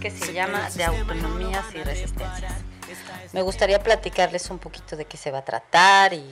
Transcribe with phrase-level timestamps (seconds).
[0.00, 2.52] que se llama De Autonomías y Resistencias.
[3.32, 6.24] Me gustaría platicarles un poquito de qué se va a tratar y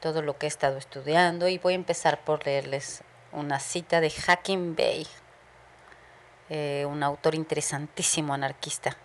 [0.00, 4.10] todo lo que he estado estudiando y voy a empezar por leerles una cita de
[4.10, 5.06] Hacking Bay,
[6.50, 8.96] eh, un autor interesantísimo anarquista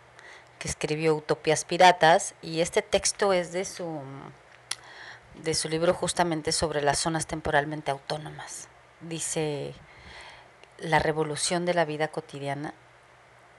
[0.59, 4.01] que escribió Utopías Piratas y este texto es de su,
[5.43, 8.67] de su libro justamente sobre las zonas temporalmente autónomas.
[9.01, 9.73] Dice,
[10.79, 12.73] la revolución de la vida cotidiana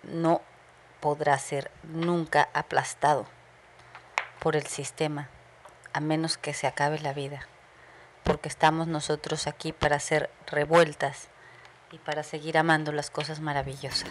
[0.03, 0.43] no
[1.01, 3.27] podrá ser nunca aplastado
[4.41, 5.29] por el sistema,
[5.93, 7.47] a menos que se acabe la vida,
[8.25, 11.29] porque estamos nosotros aquí para hacer revueltas
[11.91, 14.11] y para seguir amando las cosas maravillosas.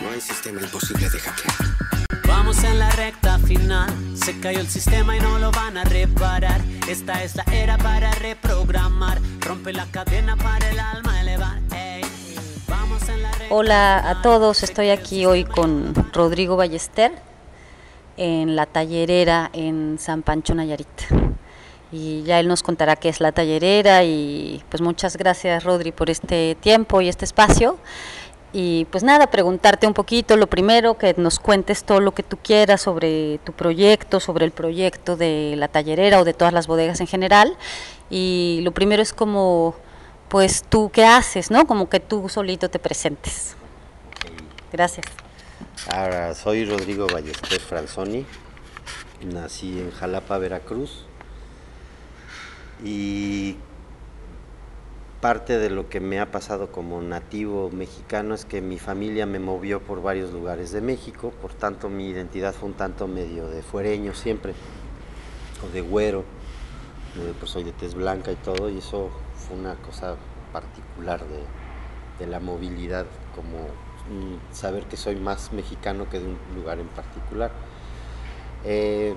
[0.00, 1.54] No hay sistema imposible de hackear.
[2.26, 6.60] Vamos en la recta final, se cayó el sistema y no lo van a reparar.
[6.88, 11.60] Esta es la era para reprogramar, rompe la cadena para el alma elevar.
[13.50, 17.12] Hola a todos, estoy aquí hoy con Rodrigo Ballester
[18.16, 20.88] en la tallerera en San Pancho Nayarit.
[21.92, 26.10] Y ya él nos contará qué es la tallerera y pues muchas gracias Rodri por
[26.10, 27.78] este tiempo y este espacio.
[28.52, 32.38] Y pues nada, preguntarte un poquito, lo primero, que nos cuentes todo lo que tú
[32.42, 37.00] quieras sobre tu proyecto, sobre el proyecto de la tallerera o de todas las bodegas
[37.00, 37.56] en general.
[38.08, 39.74] Y lo primero es como,
[40.28, 41.66] pues tú qué haces, ¿no?
[41.66, 43.56] Como que tú solito te presentes.
[44.72, 45.06] Gracias.
[45.90, 48.26] Ahora, soy Rodrigo Ballester Franzoni,
[49.22, 51.04] nací en Jalapa, Veracruz,
[52.82, 53.56] y
[55.20, 59.38] parte de lo que me ha pasado como nativo mexicano es que mi familia me
[59.38, 63.62] movió por varios lugares de México, por tanto mi identidad fue un tanto medio de
[63.62, 64.54] fuereño siempre,
[65.66, 66.24] o de güero,
[67.38, 69.10] pues soy de tez blanca y todo, y eso
[69.46, 70.16] fue una cosa
[70.52, 71.42] particular de,
[72.18, 76.88] de la movilidad, como mm, saber que soy más mexicano que de un lugar en
[76.88, 77.50] particular.
[78.64, 79.14] Eh, eh,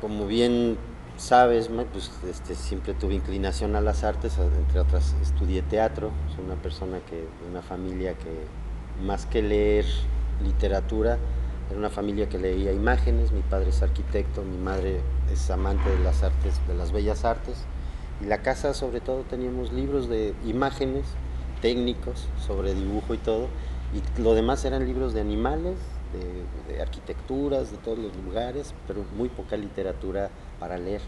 [0.00, 0.76] como bien
[1.16, 6.56] sabes, pues este, siempre tuve inclinación a las artes, entre otras estudié teatro, soy una
[6.56, 8.46] persona que, de una familia que
[9.02, 9.86] más que leer
[10.42, 11.18] literatura,
[11.70, 15.00] era una familia que leía imágenes, mi padre es arquitecto, mi madre
[15.32, 17.64] es amante de las artes, de las bellas artes,
[18.22, 21.04] y la casa sobre todo teníamos libros de imágenes
[21.60, 23.48] técnicos sobre dibujo y todo,
[23.94, 25.76] y lo demás eran libros de animales,
[26.12, 31.00] de, de arquitecturas, de todos los lugares, pero muy poca literatura para leer.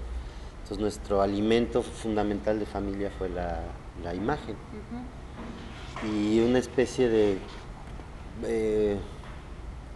[0.62, 3.60] Entonces nuestro alimento fundamental de familia fue la,
[4.02, 4.56] la imagen
[6.02, 7.38] y una especie de
[8.44, 8.96] eh,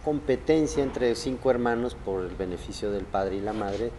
[0.05, 3.91] competencia entre cinco hermanos por el beneficio del padre y la madre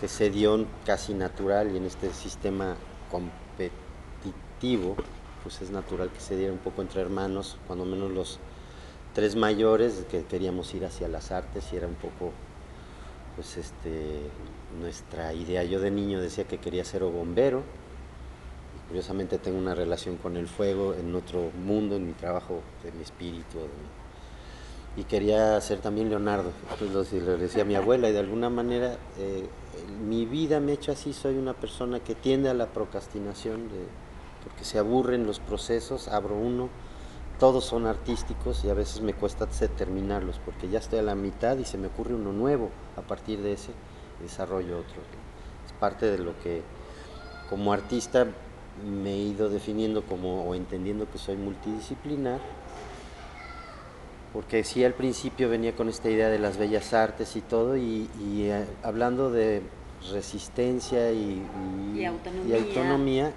[0.00, 2.76] que se dio casi natural y en este sistema
[3.10, 4.96] competitivo
[5.42, 8.38] pues es natural que se diera un poco entre hermanos, cuando menos los
[9.14, 12.32] tres mayores que queríamos ir hacia las artes y era un poco
[13.36, 14.20] pues este
[14.78, 15.64] nuestra idea.
[15.64, 17.62] Yo de niño decía que quería ser bombero.
[18.88, 23.02] Curiosamente tengo una relación con el fuego en otro mundo, en mi trabajo, de mi
[23.02, 23.58] espíritu.
[24.96, 26.50] y quería ser también Leonardo.
[26.80, 29.48] Entonces lo, decía mi abuela y de alguna manera eh,
[30.06, 31.12] mi vida me ha hecho así.
[31.12, 33.68] Soy una persona que tiende a la procrastinación
[34.44, 36.68] porque se aburren los procesos, abro uno,
[37.38, 41.56] todos son artísticos y a veces me cuesta terminarlos porque ya estoy a la mitad
[41.58, 43.72] y se me ocurre uno nuevo a partir de ese
[44.20, 45.00] desarrollo otro.
[45.66, 46.62] Es parte de lo que
[47.48, 48.26] como artista
[48.84, 52.40] me he ido definiendo como o entendiendo que soy multidisciplinar
[54.32, 58.08] porque sí al principio venía con esta idea de las bellas artes y todo y,
[58.20, 59.62] y, eh, hablando de
[60.12, 61.42] resistencia y,
[61.94, 62.56] y- Y y autonomía.
[62.56, 63.32] autonomía,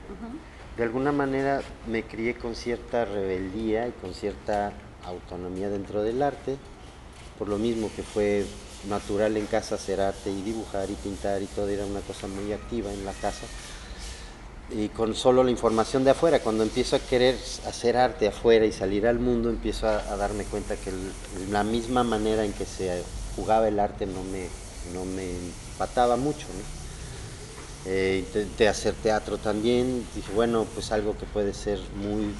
[0.77, 4.71] de alguna manera me crié con cierta rebeldía y con cierta
[5.05, 6.57] autonomía dentro del arte,
[7.37, 8.45] por lo mismo que fue
[8.87, 12.51] natural en casa hacer arte y dibujar y pintar y todo, era una cosa muy
[12.53, 13.45] activa en la casa.
[14.71, 17.35] Y con solo la información de afuera, cuando empiezo a querer
[17.67, 20.91] hacer arte afuera y salir al mundo, empiezo a, darme cuenta que
[21.51, 23.03] la misma manera en que se
[23.35, 24.47] jugaba el arte no me,
[24.93, 26.47] no me empataba mucho.
[26.47, 26.83] ¿no?
[27.85, 32.33] Eh, intenté hacer teatro también, dije, bueno, pues algo que puede ser muy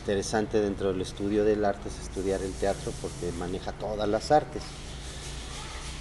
[0.00, 4.62] interesante dentro del estudio del arte es estudiar el teatro porque maneja todas las artes.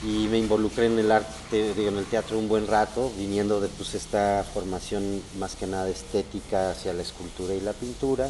[0.05, 3.95] Y me involucré en el arte, en el teatro un buen rato, viniendo de pues,
[3.95, 8.29] esta formación más que nada estética hacia la escultura y la pintura,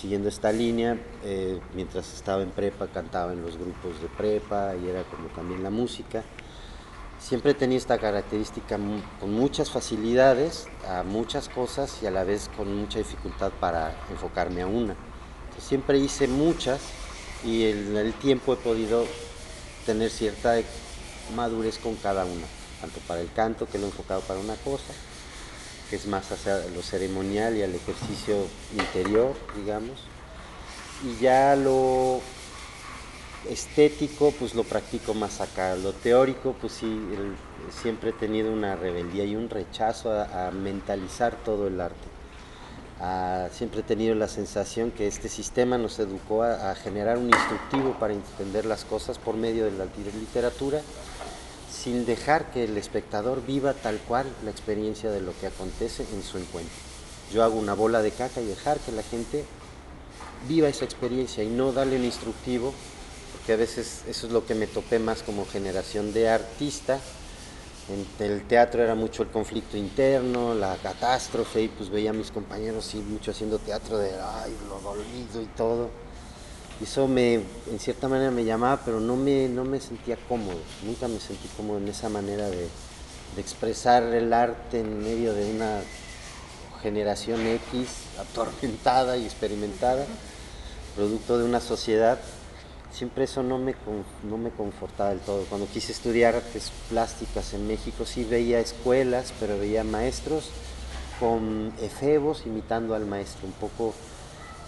[0.00, 4.88] siguiendo esta línea, eh, mientras estaba en prepa cantaba en los grupos de prepa y
[4.88, 6.24] era como también la música.
[7.20, 8.78] siempre tenido esta característica
[9.20, 14.62] con muchas facilidades a muchas cosas y a la vez con mucha dificultad para enfocarme
[14.62, 14.94] a una.
[15.58, 16.80] siempre hice muchas
[17.44, 19.04] y en el tiempo he podido
[19.88, 20.54] tener cierta
[21.34, 22.44] madurez con cada una,
[22.82, 24.92] tanto para el canto que lo he enfocado para una cosa,
[25.88, 28.36] que es más hacia lo ceremonial y al ejercicio
[28.76, 30.00] interior, digamos,
[31.02, 32.20] y ya lo
[33.48, 37.00] estético pues lo practico más acá, lo teórico pues sí,
[37.82, 42.17] siempre he tenido una rebeldía y un rechazo a, mentalizar todo el arte.
[43.52, 48.14] Siempre he tenido la sensación que este sistema nos educó a, generar un instructivo para
[48.14, 50.80] entender las cosas por medio de la literatura,
[51.70, 56.22] sin dejar que el espectador viva tal cual la experiencia de lo que acontece en
[56.22, 56.74] su encuentro.
[57.32, 59.44] Yo hago una bola de caca y dejar que la gente
[60.48, 62.72] viva esa experiencia y no darle un instructivo
[63.46, 67.00] que a veces eso es lo que me topé más como generación de artista.
[67.90, 72.30] En el teatro era mucho el conflicto interno, la catástrofe, y pues veía a mis
[72.30, 75.88] compañeros sí, mucho haciendo teatro de ay, lo dolido y todo.
[76.80, 80.58] Y eso me, en cierta manera me llamaba, pero no me, no me sentía cómodo.
[80.84, 82.68] Nunca me sentí cómodo en esa manera de
[83.38, 85.80] expresar el arte en medio de una
[86.82, 87.88] generación X
[88.18, 90.04] atormentada y experimentada,
[90.94, 92.18] producto de una sociedad
[92.92, 93.74] siempre eso no me,
[94.24, 95.44] no me confortaba del todo.
[95.48, 100.50] Cuando quise estudiar artes plásticas en México sí veía escuelas, pero veía maestros
[101.20, 103.94] con efebos imitando al maestro, un poco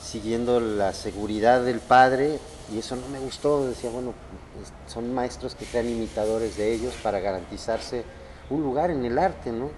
[0.02, 2.38] siguiendo la seguridad del padre
[2.72, 3.66] y eso no me gustó.
[3.66, 4.12] Decía, bueno,
[4.86, 8.04] son maestros que crean imitadores de ellos para garantizarse
[8.48, 9.70] un lugar en el arte, ¿no?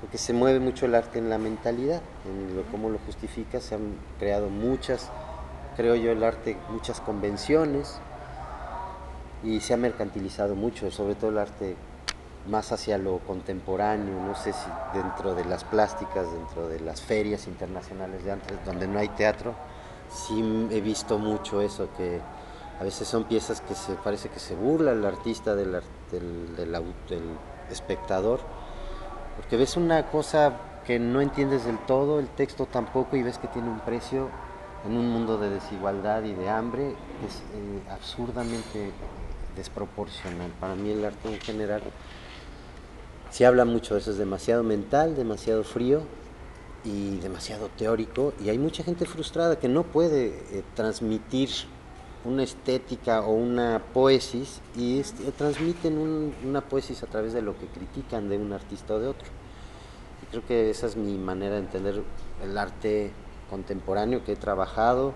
[0.00, 3.74] Porque se mueve mucho el arte en la mentalidad, en lo, cómo lo justifica, se
[3.74, 5.10] han creado muchas
[5.76, 8.00] creo yo, el arte, muchas convenciones
[9.42, 11.76] y se ha mercantilizado mucho, sobre todo el arte
[12.48, 17.46] más hacia lo contemporáneo, no sé si dentro de las plásticas, dentro de las ferias
[17.46, 19.54] internacionales de antes, donde no hay teatro,
[20.12, 22.20] sí he visto mucho eso, que
[22.78, 25.72] a veces son piezas que se parece que se burla el artista del,
[26.10, 27.22] del, del, del
[27.70, 28.40] espectador,
[29.36, 30.52] porque ves una cosa
[30.86, 34.28] que no entiendes del todo, el texto tampoco, y ves que tiene un precio
[34.84, 36.90] en un mundo de desigualdad y de hambre
[37.26, 38.92] es eh, absurdamente
[39.56, 40.50] desproporcional.
[40.58, 41.82] Para mí el arte en general
[43.30, 46.02] se habla mucho de eso, es demasiado mental, demasiado frío
[46.84, 51.50] y demasiado teórico y hay mucha gente frustrada que no puede eh, transmitir
[52.24, 57.66] una estética o una poesis y eh, transmiten una poesis a través de lo que
[57.66, 59.28] critican de un artista o de otro.
[60.22, 62.02] Y creo que esa es mi manera de entender
[62.42, 63.12] el arte
[63.50, 65.12] contemporáneo que he trabajado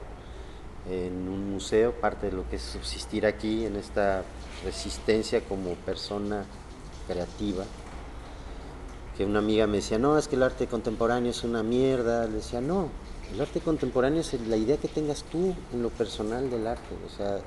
[0.90, 4.24] en un museo, parte de lo que es subsistir aquí en esta
[4.64, 6.44] resistencia como persona
[7.06, 7.64] creativa.
[9.16, 12.26] Que una amiga me decía, no, es que el arte contemporáneo es una mierda.
[12.26, 12.88] Le decía, no,
[13.32, 16.94] el arte contemporáneo es la idea que tengas tú en lo personal del arte.
[17.06, 17.38] O sea,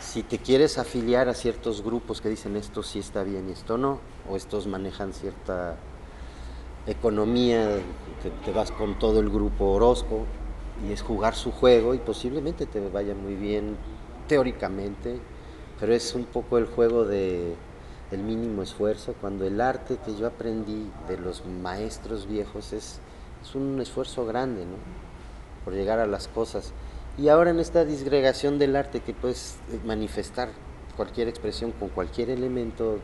[0.00, 3.76] si te quieres afiliar a ciertos grupos que dicen esto sí está bien y esto
[3.78, 4.00] no,
[4.30, 5.76] o estos manejan cierta
[6.86, 7.78] economía,
[8.44, 10.24] te, vas con todo el grupo Orozco
[10.86, 13.76] y es jugar su juego y posiblemente te vaya muy bien
[14.28, 15.18] teóricamente,
[15.80, 17.54] pero es un poco el juego de,
[18.10, 23.00] del mínimo esfuerzo, cuando el arte que yo aprendí de los maestros viejos es,
[23.42, 24.76] es un esfuerzo grande, ¿no?
[25.64, 26.72] por llegar a las cosas.
[27.18, 30.50] Y ahora en esta disgregación del arte que puedes manifestar
[30.96, 32.98] cualquier expresión con cualquier elemento,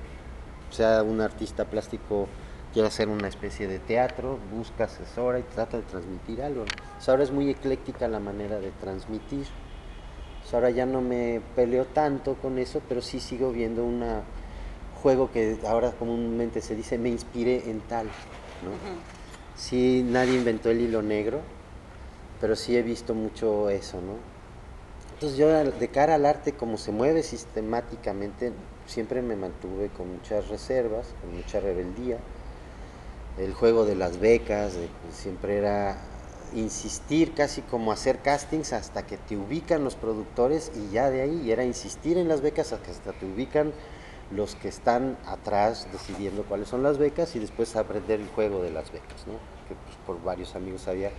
[0.71, 2.29] sea un artista plástico
[2.73, 6.64] quiere hacer una especie de teatro, busca asesora y trata de transmitir algo.
[7.07, 9.47] ahora es muy ecléctica la manera de transmitir.
[10.52, 14.02] ahora ya no me peleo tanto con eso, pero sí sigo viendo un
[15.02, 18.07] juego que ahora comúnmente se dice me inspiré en tal.
[18.07, 18.71] ¿no?
[19.55, 21.41] Sí, nadie inventó el hilo negro,
[22.41, 24.33] pero sí he visto mucho eso, ¿no?
[25.14, 28.52] Entonces yo de cara al arte, como se mueve sistemáticamente,
[28.87, 32.19] siempre me mantuve con muchas reservas, con mucha rebeldía
[33.39, 34.75] el juego de las becas,
[35.11, 35.97] siempre era
[36.55, 41.51] insistir casi como hacer castings hasta que te ubican los productores y ya de ahí
[41.51, 43.73] era insistir en las becas hasta que te ubican
[44.31, 48.71] los que están atrás decidiendo cuáles son las becas y después aprender el juego de
[48.71, 49.35] las becas, ¿no?
[49.67, 51.11] que pues, por varios amigos sabía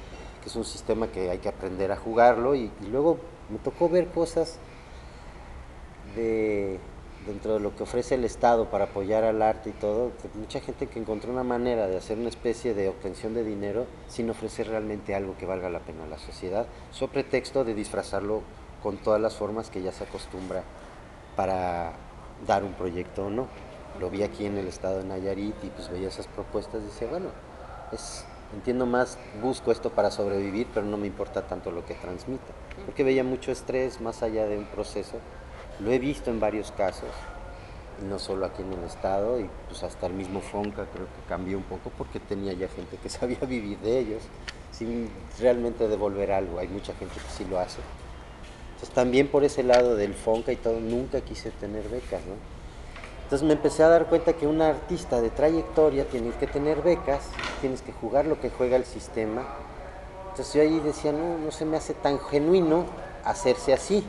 [0.41, 3.17] que es un sistema que hay que aprender a jugarlo y luego
[3.49, 4.57] me tocó ver cosas
[6.15, 6.79] de
[7.25, 10.87] dentro de lo que ofrece el Estado para apoyar al arte y todo, mucha gente
[10.87, 15.15] que encontró una manera de hacer una especie de obtención de dinero sin ofrecer realmente
[15.15, 18.41] algo que valga la pena a la sociedad, sobre pretexto de disfrazarlo
[18.81, 20.63] con todas las formas que ya se acostumbra
[21.35, 21.93] para
[22.45, 23.47] dar un proyecto o no.
[23.99, 27.07] lo vi aquí en el estado de Nayarit y pues veía esas propuestas y decía,
[27.07, 27.27] bueno,
[27.91, 32.53] es, entiendo más, busco esto para sobrevivir, pero no me importa tanto lo que transmita,
[32.85, 35.19] porque veía mucho estrés más allá de un proceso,
[35.79, 37.09] lo he visto en varios casos,
[38.07, 41.57] no solo aquí en el estado, y pues hasta el mismo Fonca creo que cambió
[41.57, 44.23] un poco porque tenía ya gente que sabía vivir de ellos,
[44.71, 47.79] sin realmente devolver algo, hay mucha gente que sí lo hace.
[48.73, 52.35] Entonces también por ese lado del Fonca y todo, nunca quise tener becas, ¿no?
[53.23, 57.29] Entonces me empecé a dar cuenta que un artista de trayectoria tienes que tener becas,
[57.61, 59.43] tienes que jugar lo que juega el sistema.
[60.29, 62.85] Entonces yo ahí decía, no, no se me hace tan genuino
[63.23, 64.03] hacerse así.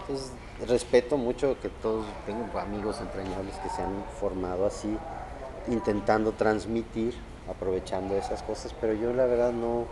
[0.00, 0.32] Entonces
[0.66, 4.96] respeto mucho que todos, tengo amigos entrañables que se han formado así,
[5.68, 7.14] intentando transmitir,
[7.48, 9.86] aprovechando esas cosas, pero yo la verdad no,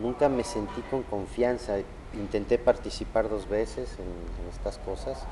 [0.00, 1.78] nunca me sentí con confianza.
[2.14, 5.26] Intenté participar dos veces en, en estas cosas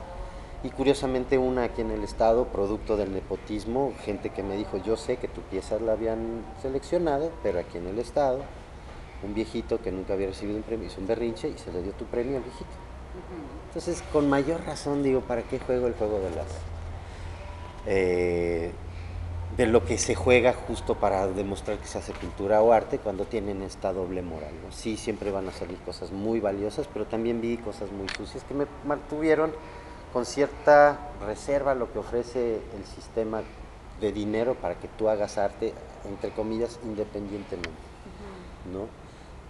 [0.64, 4.96] y curiosamente una aquí en el estado, producto del nepotismo, gente que me dijo, yo
[4.96, 8.40] sé que tu pieza la habían seleccionado, pero aquí en el estado,
[9.24, 11.92] un viejito que nunca había recibido un premio hizo un berrinche y se le dio
[11.92, 12.70] tu premio al viejito.
[13.74, 16.46] Entonces, con mayor razón digo, ¿para qué juego el juego de las...
[17.86, 18.72] eh,
[19.56, 23.24] de lo que se juega justo para demostrar que se hace cultura o arte cuando
[23.26, 24.52] tienen esta doble moral.
[24.64, 24.72] ¿no?
[24.72, 28.54] Sí, siempre van a salir cosas muy valiosas, pero también vi cosas muy sucias que
[28.54, 29.52] me mantuvieron
[30.12, 33.42] con cierta reserva lo que ofrece el sistema
[34.00, 35.74] de dinero para que tú hagas arte,
[36.08, 37.70] entre comillas, independientemente.
[38.72, 39.01] ¿no?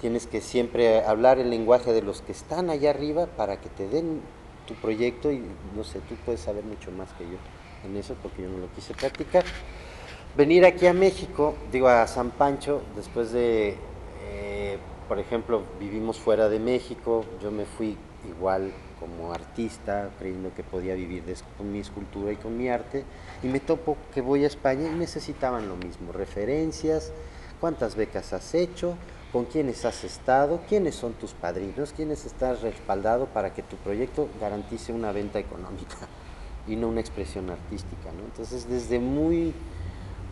[0.03, 3.89] Tienes que siempre hablar el lenguaje de los que están allá arriba para que te
[3.89, 4.21] den
[4.67, 5.43] tu proyecto y
[5.77, 7.39] no sé, tú puedes saber mucho más que yo
[7.85, 9.45] en eso porque yo no lo quise practicar.
[10.37, 13.77] Venir aquí a México, digo a San Pancho, después de,
[14.25, 17.97] eh, por ejemplo, vivimos fuera de México, yo me fui
[18.29, 23.05] igual como artista, creyendo que podía vivir de, con mi escultura y con mi arte,
[23.43, 27.13] y me topo que voy a España y necesitaban lo mismo, referencias,
[27.61, 28.97] cuántas becas has hecho,
[29.33, 34.29] con quiénes has estado, quiénes son tus padrinos, quiénes estás respaldado para que tu proyecto
[34.41, 35.97] garantice una venta económica
[36.69, 38.11] y no una expresión artística.
[38.11, 39.55] Entonces, desde muy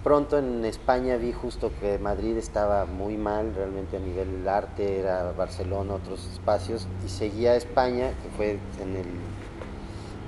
[0.05, 5.01] pronto en España vi justo que Madrid estaba muy mal realmente a nivel del arte,
[5.01, 9.07] era Barcelona, otros espacios, y seguía España, que fue en el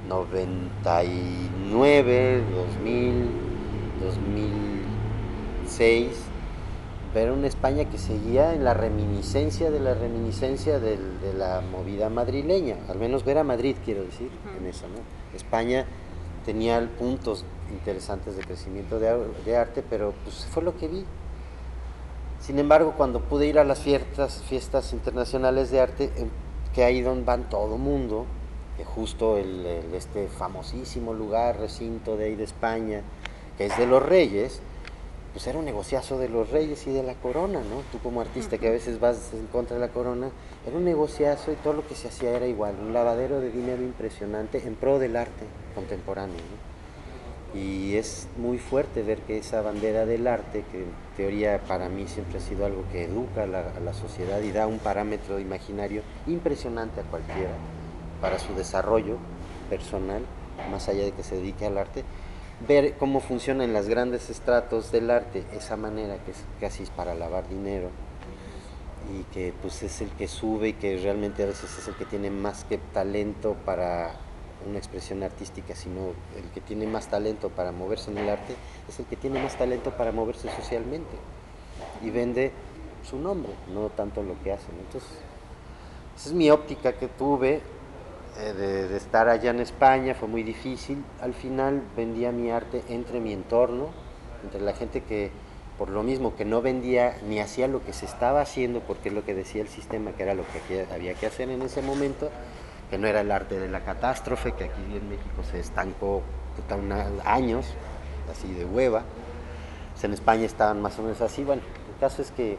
[0.09, 3.29] 99, 2000,
[4.02, 6.31] 2006,
[7.14, 12.09] ver una España que seguía en la reminiscencia de la reminiscencia del- de la movida
[12.09, 15.37] madrileña, al menos ver a Madrid, quiero decir, en eso, ¿no?
[15.37, 15.85] España
[16.47, 19.14] tenía puntos interesantes de crecimiento de,
[19.45, 21.04] de arte, pero pues fue lo que vi.
[22.40, 26.28] Sin embargo, cuando pude ir a las fiestas, fiestas internacionales de arte, em,
[26.75, 28.26] que ahí donde van todo mundo,
[28.76, 33.02] que justo el, el- este famosísimo lugar, recinto de ahí de España,
[33.59, 34.61] que es de los reyes,
[35.32, 37.82] pues era un negociazo de los reyes y de la corona, ¿no?
[37.90, 40.30] Tú como artista que a veces vas en contra de la corona,
[40.66, 43.82] era un negociazo y todo lo que se hacía era igual, un lavadero de dinero
[43.82, 46.72] impresionante en pro del arte contemporáneo, ¿no?
[47.58, 52.08] Y es muy fuerte ver que esa bandera del arte, que en teoría para mí
[52.08, 55.38] siempre ha sido algo que educa a la, a la sociedad y da un parámetro
[55.38, 57.52] imaginario impresionante a cualquiera
[58.22, 59.18] para su desarrollo
[59.68, 60.22] personal,
[60.70, 62.04] más allá de que se dedique al arte,
[62.66, 67.49] ver cómo funcionan las grandes estratos del arte, esa manera que es casi para lavar
[67.49, 67.90] dinero
[69.12, 72.04] y que pues es el que sube y que realmente a veces es el que
[72.04, 74.14] tiene más que talento para
[74.69, 78.54] una expresión artística, sino el que tiene más talento para moverse en el arte
[78.88, 81.16] es el que tiene más talento para moverse socialmente
[82.02, 82.52] y vende
[83.02, 84.71] su nombre, no tanto lo que hace.
[84.73, 84.81] ¿no?
[84.81, 85.11] Entonces,
[86.16, 87.61] esa es mi óptica que tuve
[88.38, 88.52] eh,
[88.88, 91.04] de, estar allá en España, fue muy difícil.
[91.20, 93.88] Al final vendía mi arte entre mi entorno,
[94.44, 95.30] entre la gente que
[95.78, 99.14] por lo mismo que no vendía ni hacía lo que se estaba haciendo, porque es
[99.14, 101.82] lo que decía el sistema, que era lo que había- había que hacer en ese
[101.82, 102.30] momento,
[102.90, 106.22] que no era el arte de la catástrofe, que aquí en México se estancó
[106.56, 107.66] puta, una- años,
[108.30, 109.02] así de hueva.
[109.92, 111.42] Pues en España estaban más o menos así.
[111.42, 111.62] Bueno,
[111.94, 112.58] el caso es que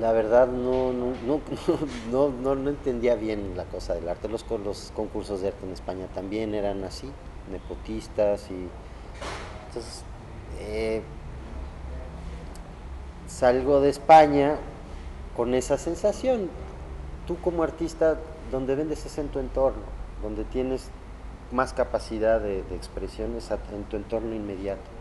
[0.00, 0.92] la verdad no,
[2.10, 4.28] no, no, no, entendía bien la cosa del arte.
[4.28, 7.10] Los, los concursos de arte en España también eran así,
[7.50, 8.68] nepotistas y...
[9.68, 10.04] Entonces,
[10.60, 11.02] eh,
[13.26, 14.56] salgo de España
[15.36, 16.48] con esa sensación.
[17.26, 18.18] Tú como artista,
[18.50, 19.82] donde vendes es en tu entorno,
[20.22, 20.90] donde tienes
[21.52, 23.32] más capacidad de, de expresión
[23.72, 24.95] en tu entorno inmediato.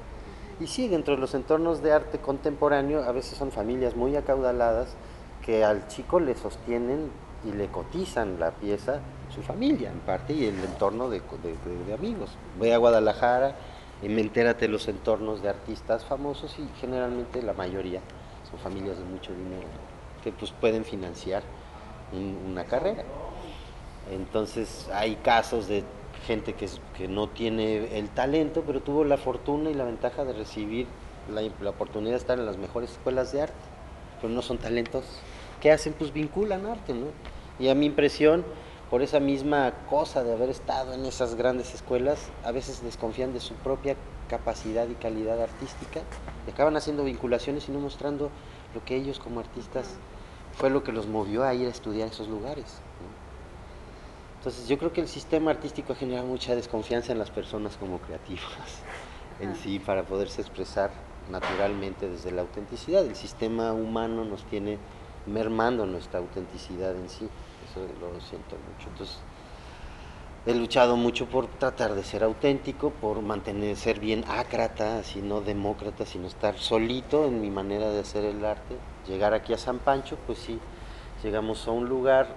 [0.60, 4.96] Y sí, dentro de los entornos de arte contemporáneo, a veces son familias muy acaudaladas
[5.46, 7.12] que al chico le sostienen
[7.46, 9.02] y le cotizan la pieza
[9.34, 11.22] su familia en parte y el entorno de,
[11.86, 12.32] de, amigos.
[12.58, 13.56] Voy a Guadalajara
[14.02, 18.02] y me entérate los entornos de artistas famosos y generalmente la mayoría
[18.50, 19.68] son familias de mucho dinero
[20.24, 21.44] que pues pueden financiar
[22.48, 23.04] una carrera.
[24.12, 25.84] Entonces hay casos de
[26.26, 26.68] gente que,
[26.98, 30.88] que no tiene el talento, pero tuvo la fortuna y la ventaja de recibir
[31.30, 33.56] la, oportunidad de estar en las mejores escuelas de arte,
[34.22, 35.06] pero no son talentos.
[35.62, 35.94] ¿Qué hacen?
[35.94, 37.08] Pues vinculan arte, ¿no?
[37.60, 38.44] Y a mi impresión,
[38.90, 43.40] por esa misma cosa de haber estado en esas grandes escuelas, a veces desconfían de
[43.40, 43.96] su propia
[44.30, 46.02] capacidad y calidad artística
[46.48, 48.30] y acaban haciendo vinculaciones y no mostrando
[48.74, 49.96] lo que ellos como artistas
[50.54, 52.80] fue lo que los movió a ir a estudiar esos lugares.
[54.46, 57.98] Entonces yo creo que el sistema artístico ha generado mucha desconfianza en las personas como
[57.98, 58.84] creativas
[59.40, 60.92] en sí para poderse expresar
[61.32, 63.04] naturalmente desde la autenticidad.
[63.04, 64.78] El sistema humano nos tiene
[65.26, 67.28] mermando nuestra autenticidad en sí
[68.00, 68.88] lo siento mucho.
[68.90, 69.18] Entonces,
[70.46, 75.42] he luchado mucho por tratar de ser auténtico, por mantener, ser bien ácrata, así no
[75.42, 78.78] demócrata, sino estar solito en mi manera de hacer el arte.
[79.08, 80.60] Llegar aquí a San Pancho, pues sí,
[81.24, 82.28] llegamos a un lugar,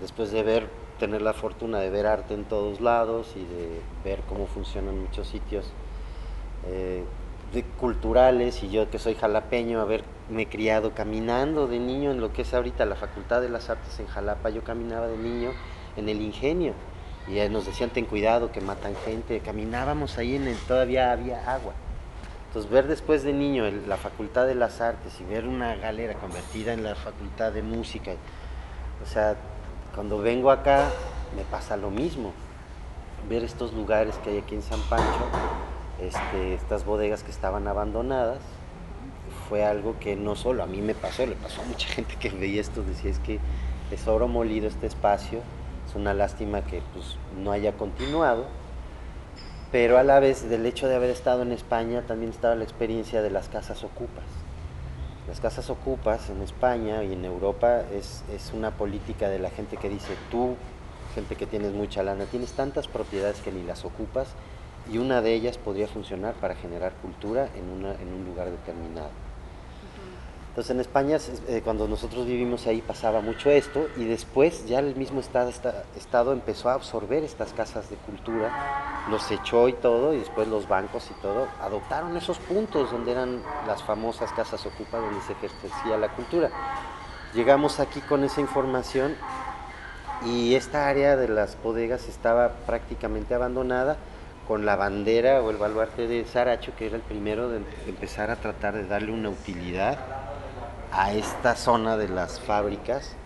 [0.00, 4.20] después de ver, tener la fortuna de ver arte en todos lados y de ver
[4.28, 5.66] cómo funcionan muchos sitios
[6.66, 7.04] eh,
[7.78, 12.32] culturales, y yo que soy jalapeño, haber me he criado caminando de niño en lo
[12.32, 14.50] que es ahorita la Facultad de las Artes en Jalapa.
[14.50, 15.50] Yo caminaba de niño
[15.96, 16.72] en el ingenio
[17.28, 19.40] y nos decían ten cuidado que matan gente.
[19.40, 21.74] Caminábamos ahí en el, todavía había agua.
[22.48, 26.72] Entonces ver después de niño la Facultad de las Artes y ver una galera convertida
[26.72, 28.12] en la Facultad de Música,
[29.02, 29.36] o sea,
[29.94, 30.90] cuando vengo acá
[31.36, 32.32] me pasa lo mismo.
[33.28, 35.24] Ver estos lugares que hay aquí en San Pancho,
[36.00, 38.38] este, estas bodegas que estaban abandonadas,
[39.48, 42.28] fue algo que no solo a mí me pasó, le pasó a mucha gente que
[42.30, 43.38] veía esto, decía es que
[43.90, 45.40] es oro molido este espacio,
[45.88, 48.46] es una lástima que pues, no haya continuado,
[49.72, 53.22] pero a la vez del hecho de haber estado en España también estaba la experiencia
[53.22, 54.24] de las casas ocupas.
[55.26, 59.78] Las casas ocupas en España y en Europa es, es una política de la gente
[59.78, 60.56] que dice tú,
[61.14, 64.28] gente que tienes mucha lana, tienes tantas propiedades que ni las ocupas
[64.92, 69.08] y una de ellas podría funcionar para generar cultura en, una, en un lugar determinado.
[70.54, 74.94] Entonces en España, eh, cuando nosotros vivimos ahí, pasaba mucho esto y después ya el
[74.94, 80.46] mismo estado, empezó a absorber estas casas de cultura, los echó y todo, y después
[80.46, 85.32] los bancos y todo, adoptaron esos puntos donde eran las famosas casas ocupadas donde se
[85.32, 86.52] ejercía la cultura.
[87.34, 89.16] Llegamos aquí con esa información
[90.24, 93.96] y esta área de las bodegas estaba prácticamente abandonada
[94.46, 98.36] con la bandera o el baluarte de Saracho, que era el primero de empezar a
[98.36, 99.98] tratar de darle una utilidad
[100.94, 103.16] a esta zona de las fábricas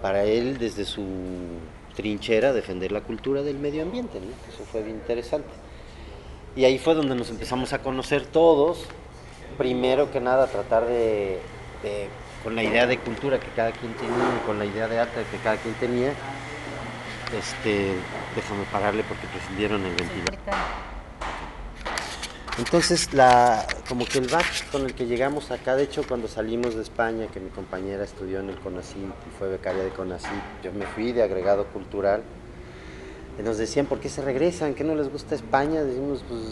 [0.00, 1.04] para él desde su
[1.96, 4.18] trinchera defender la cultura del medio ambiente.
[4.48, 5.48] Eso fue bien interesante.
[6.56, 8.84] Y ahí fue donde nos empezamos a conocer todos.
[9.58, 11.40] Primero que nada tratar de,
[12.44, 15.38] con la idea de cultura que cada quien tenía, con la idea de arte que
[15.38, 16.12] cada quien tenía,
[17.36, 17.92] este,
[18.34, 20.89] déjame pararle porque prescindieron el ventilador.
[22.58, 26.74] Entonces, la, como que el back con el que llegamos acá, de hecho, cuando salimos
[26.74, 30.72] de España, que mi compañera estudió en el CONACYT y fue becaria de CONACYT, yo
[30.72, 32.22] me fui de agregado cultural,
[33.38, 34.74] y nos decían, ¿por qué se regresan?
[34.74, 35.82] ¿Qué no les gusta España?
[35.82, 36.42] Decimos, pues,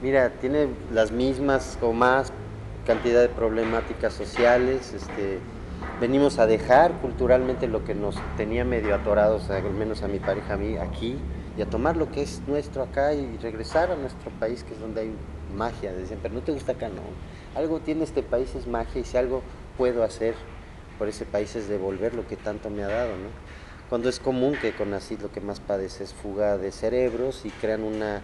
[0.00, 2.32] mira, tiene las mismas o más
[2.86, 5.40] cantidad de problemáticas sociales, este,
[6.00, 10.54] venimos a dejar culturalmente lo que nos tenía medio atorados, al menos a mi pareja,
[10.54, 11.18] a mí, aquí,
[11.58, 14.80] y a tomar lo que es nuestro acá y regresar a nuestro país, que es
[14.80, 15.12] donde hay
[15.56, 15.92] magia.
[15.92, 17.02] Decían, pero no te gusta acá, no.
[17.58, 19.42] Algo tiene este país, es magia, y si algo
[19.76, 20.36] puedo hacer
[21.00, 23.28] por ese país es devolver lo que tanto me ha dado, ¿no?
[23.88, 27.50] Cuando es común que con así lo que más padece es fuga de cerebros y
[27.50, 28.22] crean una,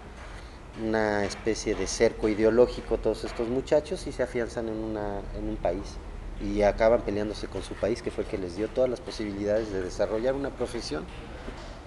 [0.81, 5.57] una especie de cerco ideológico todos estos muchachos y se afianzan en, una, en un
[5.57, 5.97] país
[6.41, 9.73] y acaban peleándose con su país, que fue el que les dio todas las posibilidades
[9.73, 11.05] de desarrollar una profesión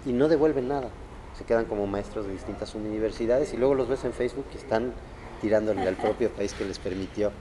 [0.06, 0.90] y no devuelven nada.
[1.38, 4.93] Se quedan como maestros de distintas universidades y luego los ves en Facebook que están
[5.41, 7.32] tirándole al propio país que les permitió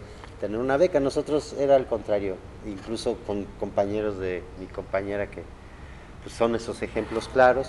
[0.41, 1.01] tener una beca.
[1.01, 5.43] Nosotros era al contrario, incluso con compañeros de mi compañera que
[6.23, 7.69] pues, son esos ejemplos claros,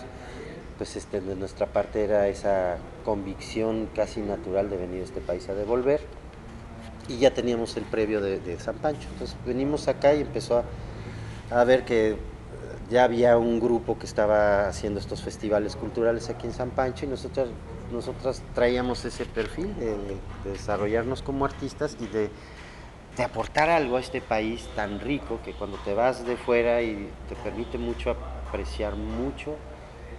[0.77, 5.47] pues este, de nuestra parte era esa convicción casi natural de venir a este país
[5.49, 6.01] a devolver
[7.07, 9.07] y ya teníamos el previo de, San Pancho.
[9.13, 12.17] Entonces venimos acá y empezó a, a ver que
[12.89, 17.10] ya había un grupo que estaba haciendo estos festivales culturales aquí en San Pancho y
[17.10, 17.50] nosotros
[17.91, 19.95] nosotras traíamos ese perfil de,
[20.43, 22.30] desarrollarnos como artistas y de,
[23.23, 27.36] aportar algo a este país tan rico que cuando te vas de fuera y te
[27.36, 29.56] permite mucho apreciar mucho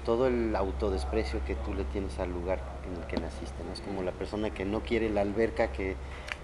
[0.04, 3.72] todo el autodesprecio que tú le tienes al lugar en el que naciste, ¿no?
[3.72, 5.94] Es como la persona que no quiere la alberca que,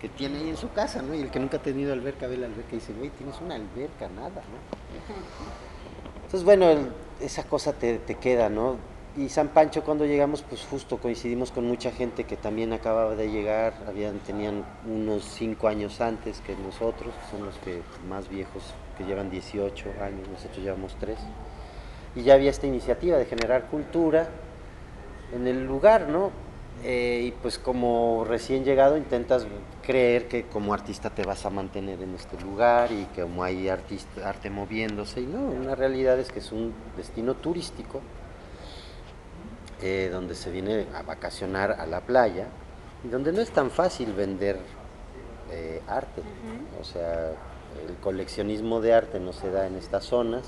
[0.00, 1.14] que tiene ahí en su casa, ¿no?
[1.16, 3.56] Y el que nunca ha tenido alberca ve la alberca y dice, güey, tienes una
[3.56, 5.73] alberca, nada, ¿no?
[6.24, 8.76] Entonces, bueno, el- esa cosa te, te queda, ¿no?
[9.16, 13.30] Y San Pancho cuando llegamos, pues justo coincidimos con mucha gente que también acababa de
[13.30, 18.74] llegar, habían, tenían unos cinco años antes que nosotros, que son los que más viejos,
[18.98, 21.18] que llevan 18 años, nosotros llevamos tres.
[22.14, 24.28] Y ya había esta iniciativa de generar cultura
[25.32, 26.30] en el lugar, ¿no?
[26.82, 29.46] Eh, y pues como recién llegado intentas
[29.82, 33.68] creer que como artista te vas a mantener en este lugar y que como hay
[33.68, 38.02] artista, arte moviéndose, y no, una realidad es que es un destino turístico
[39.82, 42.48] eh, donde se viene a vacacionar a la playa
[43.02, 44.58] y donde no es tan fácil vender
[45.50, 46.22] eh, arte.
[46.80, 47.30] O sea,
[47.86, 50.44] el coleccionismo de arte no se da en estas zonas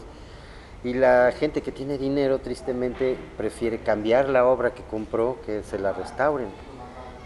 [0.84, 5.78] y la gente que tiene dinero tristemente prefiere cambiar la obra que compró que se
[5.78, 6.48] la restauren.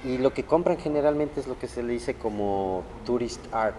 [0.04, 3.76] Y lo que compran generalmente es lo que se le dice como tourist art,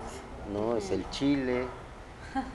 [0.54, 0.78] ¿no?
[0.78, 1.66] Es el chile,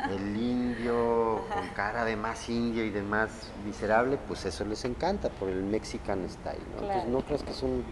[0.09, 5.29] el indio con cara de más indio y de más miserable, pues eso les encanta
[5.29, 6.87] por el Mexican style, ¿no?
[6.87, 7.85] Entonces no crees que es un,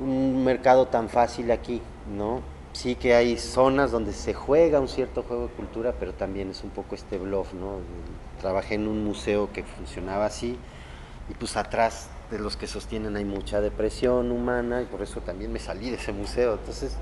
[0.00, 1.82] un mercado tan fácil aquí,
[2.16, 2.40] ¿no?
[2.72, 6.62] Sí que hay zonas donde se juega un cierto juego de cultura, pero también es
[6.62, 7.78] un poco este bluff, ¿no?
[8.40, 10.56] Trabajé en un museo que funcionaba así
[11.28, 15.52] y pues atrás de los que sostienen hay mucha depresión humana y por eso también
[15.52, 16.54] me salí de ese museo.
[16.54, 16.96] Entonces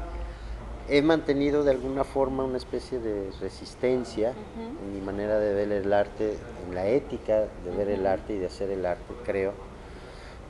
[0.89, 5.93] he mantenido de alguna forma una especie de resistencia en mi manera de ver el
[5.93, 9.53] arte, en la ética de ver el arte y de hacer el arte, creo.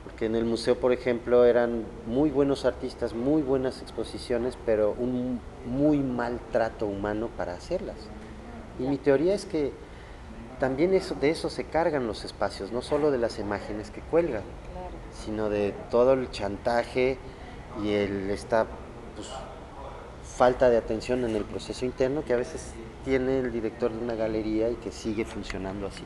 [0.03, 5.39] Porque en el museo, por ejemplo, eran muy buenos artistas, muy buenas exposiciones, pero un
[5.65, 7.97] muy mal trato humano para hacerlas.
[8.79, 9.71] Y mi teoría es que
[10.59, 14.43] también eso, de eso se cargan los espacios, no solo de las imágenes que cuelgan,
[14.71, 14.95] Claro.
[15.25, 17.17] sino de todo el chantaje
[17.83, 18.65] y el, esta
[19.15, 19.29] pues,
[20.23, 22.71] falta de atención en el proceso interno que a veces
[23.03, 26.03] tiene el director de una galería y que sigue funcionando así.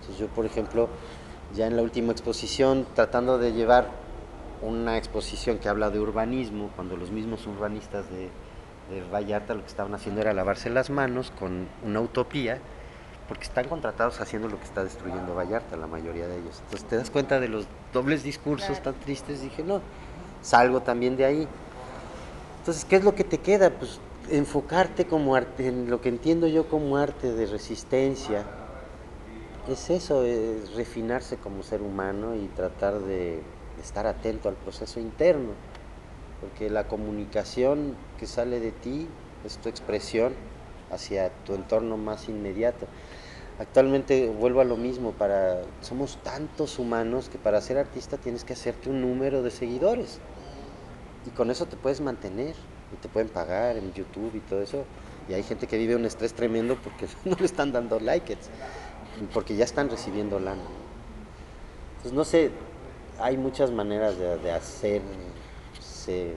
[0.00, 0.88] Entonces yo, por ejemplo,
[1.54, 3.88] ya en la última exposición, tratando de llevar
[4.62, 8.28] una exposición que habla de urbanismo, cuando los mismos urbanistas de,
[8.94, 12.58] de Vallarta lo que estaban haciendo era lavarse las manos con una utopía,
[13.28, 16.60] porque están contratados haciendo lo que está destruyendo Vallarta, la mayoría de ellos.
[16.64, 19.80] Entonces te das cuenta de los dobles discursos tan tristes, dije, no,
[20.42, 21.48] salgo también de ahí.
[22.58, 23.70] Entonces, ¿qué es lo que te queda?
[23.70, 28.44] Pues enfocarte como arte, en lo que entiendo yo como arte de resistencia,
[29.72, 33.40] es eso, es refinarse como ser humano y tratar de
[33.82, 35.52] estar atento al proceso interno,
[36.40, 39.08] porque la comunicación que sale de ti
[39.44, 40.32] es tu expresión
[40.90, 42.86] hacia tu entorno más inmediato.
[43.58, 48.54] Actualmente vuelvo a lo mismo, para somos tantos humanos que para ser artista tienes que
[48.54, 50.18] hacerte un número de seguidores
[51.26, 52.54] y con eso te puedes mantener
[52.92, 54.84] y te pueden pagar en YouTube y todo eso.
[55.28, 58.38] Y hay gente que vive un estrés tremendo porque no le están dando likes,
[59.32, 60.62] porque ya están recibiendo lana.
[61.96, 62.50] Entonces, no sé,
[63.20, 66.34] hay muchas maneras de, de hacerse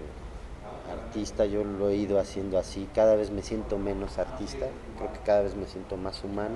[0.92, 1.46] artista.
[1.46, 2.88] Yo lo he ido haciendo así.
[2.94, 4.68] Cada vez me siento menos artista,
[4.98, 6.56] creo que cada vez me siento más humano.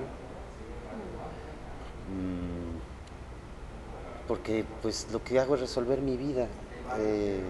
[2.08, 2.78] Mm,
[4.26, 6.48] porque pues lo que hago es resolver mi vida.
[6.98, 7.42] Eh,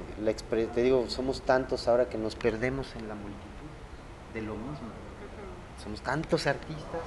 [0.75, 3.45] te digo, somos tantos ahora que nos perdemos en la multitud
[4.35, 4.89] de lo mismo.
[5.83, 7.03] Somos tantos artistas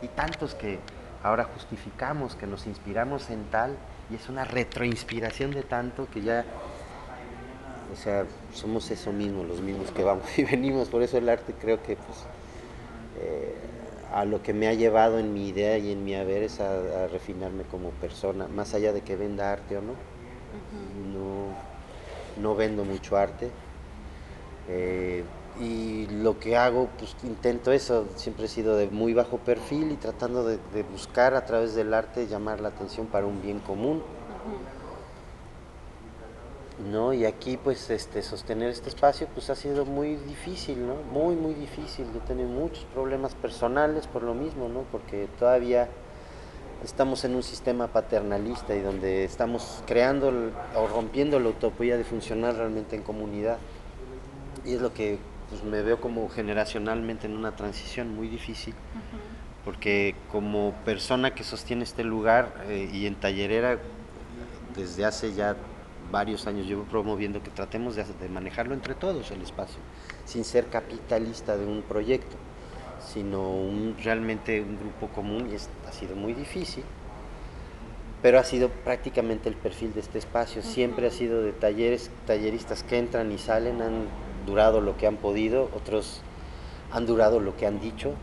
[0.00, 0.78] y tantos que
[1.24, 6.46] ahora justificamos, que nos inspiramos en tal, y es una retroinspiración de tanto que ya,
[7.92, 10.90] o sea, somos eso mismo, los mismos que vamos y venimos.
[10.90, 12.28] Por eso el arte creo que pues,
[13.16, 13.54] eh,
[14.12, 17.04] a lo que me ha llevado en mi idea y en mi haber es a,
[17.04, 19.94] a refinarme como persona, más allá de que venda arte o no.
[21.12, 21.56] No,
[22.36, 23.50] no vendo mucho arte.
[24.68, 25.24] Eh,
[25.60, 29.96] y lo que hago, pues intento eso, siempre he sido de muy bajo perfil y
[29.96, 34.02] tratando de, de buscar a través del arte llamar la atención para un bien común.
[36.90, 37.12] ¿no?
[37.12, 40.96] Y aquí pues este sostener este espacio pues ha sido muy difícil, ¿no?
[41.12, 42.06] Muy muy difícil.
[42.12, 44.82] Yo he tenido muchos problemas personales por lo mismo, ¿no?
[44.90, 45.88] Porque todavía
[46.82, 50.32] estamos en un sistema paternalista y donde estamos creando
[50.76, 53.58] o rompiendo la utopía de funcionar realmente en comunidad.
[54.64, 55.18] Y es lo que
[55.54, 58.74] pues, me veo como generacionalmente en una transición muy difícil,
[59.64, 63.78] porque como persona que sostiene este lugar eh, y en tallerera
[64.74, 65.54] desde hace ya
[66.10, 69.78] varios años llevo promoviendo que tratemos de, manejarlo entre todos el espacio,
[70.24, 72.36] sin ser capitalista de un proyecto,
[73.12, 76.82] sino un, realmente un grupo común y ha sido muy difícil
[78.22, 80.62] pero ha sido prácticamente el perfil de este espacio.
[80.62, 84.06] Siempre ha sido de talleres, talleristas que entran y salen, han
[84.46, 86.20] durado lo que han podido, otros
[86.92, 88.14] han durado lo que han dicho,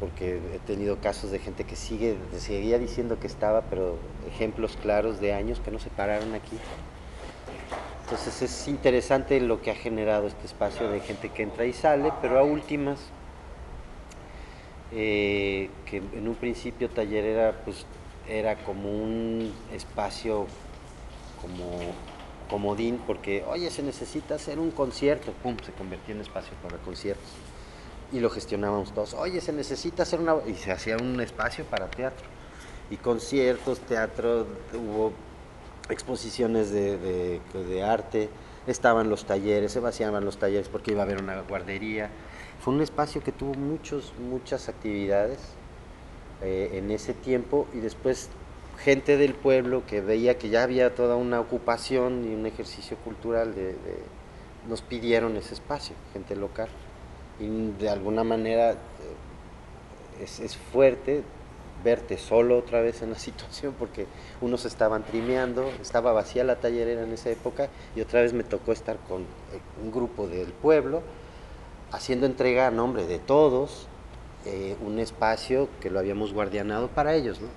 [0.00, 3.96] porque he tenido casos de gente que sigue, seguía diciendo que estaba, pero
[4.28, 6.56] ejemplos claros de años que no se pararon aquí.
[8.04, 12.12] Entonces es interesante lo que ha generado este espacio de gente que entra y sale,
[12.20, 13.00] pero a últimas,
[14.92, 17.86] eh, que en un principio taller era pues
[18.28, 20.46] era como un espacio
[21.40, 21.78] como
[22.48, 27.30] comodín porque, oye, se necesita hacer un concierto, pum, se convirtió en espacio para conciertos.
[28.12, 30.36] Y lo gestionábamos todos, oye, se necesita hacer una...
[30.46, 32.26] Y se hacía un espacio para teatro.
[32.90, 35.12] Y conciertos, teatro, hubo
[35.88, 38.28] exposiciones de, de arte,
[38.66, 42.10] estaban los talleres, se vaciaban los talleres porque iba a haber una guardería.
[42.60, 45.38] Fue un espacio que tuvo muchos, muchas actividades
[46.42, 48.28] eh, en ese tiempo y después
[48.78, 53.54] gente del pueblo que veía que ya había toda una ocupación y un ejercicio cultural,
[53.54, 53.76] de,
[54.68, 56.68] nos pidieron ese espacio, gente local.
[57.38, 58.76] Y de alguna manera eh,
[60.22, 61.22] es, fuerte
[61.82, 64.06] verte solo otra vez en la situación porque
[64.40, 68.72] unos estaban trimeando, estaba vacía la tallerera en esa época y otra vez me tocó
[68.72, 69.26] estar con eh,
[69.82, 71.02] un grupo del pueblo
[71.92, 73.86] haciendo entrega a nombre de todos
[74.46, 77.48] eh, un espacio que lo habíamos guardianado para ellos, ¿no?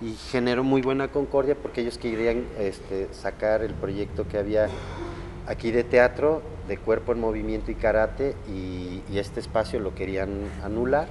[0.00, 4.68] Y generó muy buena concordia porque ellos querían este, sacar el proyecto que había
[5.46, 10.28] aquí de teatro, de cuerpo en movimiento y karate, y, este espacio lo querían
[10.62, 11.06] anular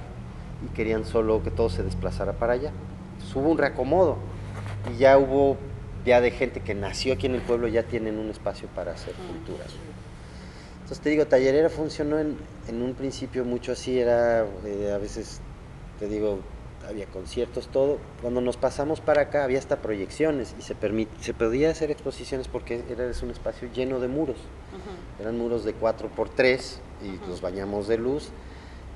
[0.64, 2.70] y querían solo que todo se desplazara para allá.
[3.34, 4.16] hubo un reacomodo
[4.92, 5.56] y ya hubo
[6.04, 9.12] ya de gente que nació aquí en el pueblo, ya tienen un espacio para hacer
[9.14, 9.74] culturas.
[10.76, 12.36] Entonces te digo, Tallerera funcionó en,
[12.70, 15.40] un principio mucho así, era eh, a veces,
[15.98, 16.38] te digo,
[16.88, 17.98] había conciertos, todo.
[18.22, 20.76] Cuando nos pasamos para acá había hasta proyecciones y se,
[21.20, 24.36] se podía hacer exposiciones porque era un espacio lleno de muros.
[25.20, 28.30] Eran muros de 4 por 3 y los bañamos de luz.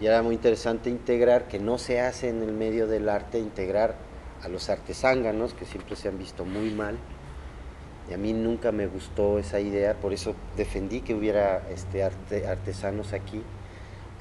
[0.01, 3.97] Y era muy interesante integrar, que no se hace en el medio del arte, integrar
[4.43, 6.97] a los artesánganos, que siempre se han visto muy mal,
[8.09, 13.13] y a mí nunca me gustó esa idea, por eso defendí que hubiera este, artesanos
[13.13, 13.43] aquí.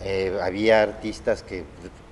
[0.01, 1.63] Eh, había artistas que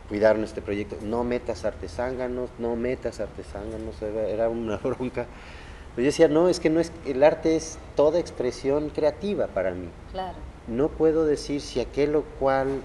[0.09, 5.25] cuidaron este proyecto, no metas artesánganos, no metas artesánganos, era, una bronca.
[5.95, 9.71] Pero yo decía, no, es que no es, el arte es toda expresión creativa para
[9.71, 9.89] mí.
[10.11, 10.37] Claro.
[10.67, 12.81] No puedo decir si aquel o cual,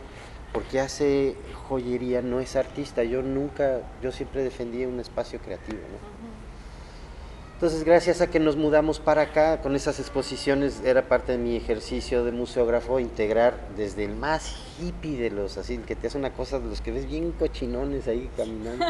[0.53, 1.37] porque hace
[1.69, 3.05] joyería, no es artista.
[3.05, 5.79] Yo nunca, yo siempre defendí un espacio creativo.
[5.79, 6.12] ¿no?
[7.63, 11.55] Entonces, gracias a que nos mudamos para acá, con esas exposiciones, era parte de mi
[11.55, 16.33] ejercicio de museógrafo, integrar desde el más hippie de los, así, que te hace una
[16.33, 18.85] cosa de los que ves bien cochinones ahí caminando,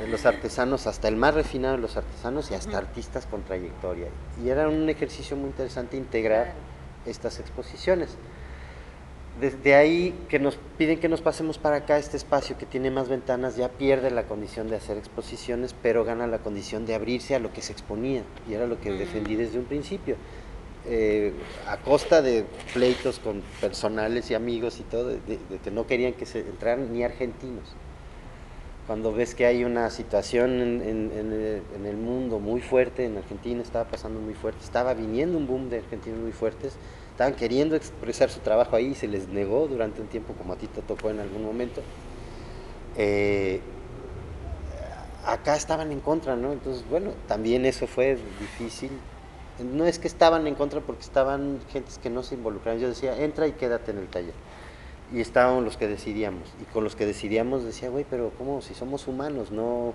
[0.00, 4.06] de los artesanos, hasta el más refinado de los artesanos y hasta artistas con trayectoria.
[4.42, 6.54] Y era un ejercicio muy interesante integrar
[7.04, 8.16] estas exposiciones
[9.40, 13.08] desde ahí que nos piden que nos pasemos para acá, este espacio que tiene más
[13.08, 17.38] ventanas ya pierde la condición de hacer exposiciones, pero gana la condición de abrirse a
[17.38, 20.16] lo que se exponía, y era lo que defendí desde un principio.
[20.86, 21.32] Eh,
[21.66, 26.26] a costa de pleitos con personales y amigos y todo, de, que no querían que
[26.26, 27.74] se entraran ni argentinos.
[28.86, 33.88] Cuando ves que hay una situación en, en el mundo muy fuerte, en Argentina estaba
[33.88, 36.76] pasando muy fuerte, estaba viniendo un boom de argentinos muy fuertes,
[37.20, 40.56] estaban queriendo expresar su trabajo ahí y se les negó durante un tiempo, como a
[40.56, 41.82] ti te tocó en algún momento.
[42.96, 43.60] Eh,
[45.26, 46.50] acá estaban en contra, ¿no?
[46.50, 48.90] Entonces, bueno, también eso fue difícil.
[49.58, 52.80] No es que estaban en contra porque estaban gentes que no se involucraban.
[52.80, 54.32] Yo decía, entra y quédate en el taller.
[55.12, 56.48] Y estaban los que decidíamos.
[56.62, 58.62] Y con los que decidíamos decía, güey, pero ¿cómo?
[58.62, 59.92] Si somos humanos, no...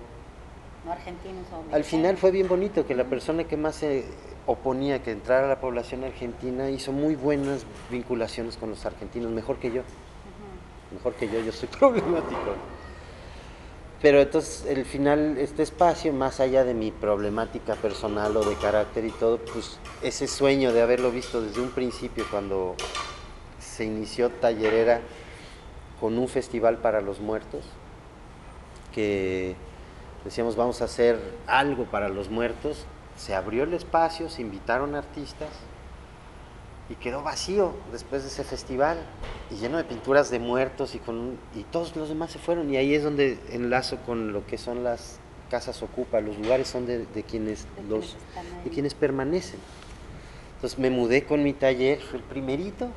[0.84, 4.04] No argentinos o Al final fue bien bonito que la persona que más se
[4.46, 9.72] oponía que entrara la población argentina, hizo muy buenas vinculaciones con los argentinos, mejor que
[9.72, 9.82] yo.
[10.92, 12.54] Mejor que yo, yo soy problemático.
[14.00, 19.04] Pero entonces, el final, este espacio, más allá de mi problemática personal o de carácter
[19.04, 22.76] y todo, pues ese sueño de haberlo visto desde un principio, cuando
[23.58, 25.00] se inició Tallerera
[25.98, 27.64] con un festival para los muertos,
[28.94, 29.56] que
[30.24, 32.84] decíamos vamos a hacer algo para los muertos,
[33.16, 35.48] se abrió el espacio, se invitaron artistas
[36.88, 38.98] y quedó vacío después de ese festival
[39.50, 42.72] y lleno de pinturas de muertos y con y todos los demás se fueron.
[42.72, 45.18] Y ahí es donde enlazo con lo que son las
[45.50, 48.16] casas ocupa, los lugares son de, quienes los
[48.64, 49.60] de quienes permanecen.
[50.56, 52.88] Entonces me mudé con mi taller, fue el primerito,